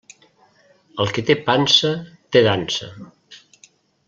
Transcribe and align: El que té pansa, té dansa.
El 1.05 1.11
que 1.17 1.23
té 1.27 1.35
pansa, 1.49 1.93
té 2.37 2.43
dansa. 2.51 2.91